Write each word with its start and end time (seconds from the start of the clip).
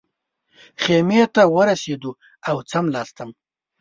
خیمې 0.81 1.21
ته 1.35 1.41
ورسېدو 1.55 2.11
او 2.49 2.57
څملاستم. 2.69 3.29